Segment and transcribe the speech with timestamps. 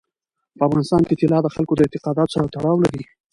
[0.57, 3.03] په افغانستان کې طلا د خلکو د اعتقاداتو سره تړاو لري.